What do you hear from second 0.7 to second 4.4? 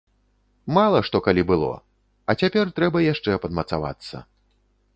Мала што калі было, а цяпер трэба яшчэ падмацавацца.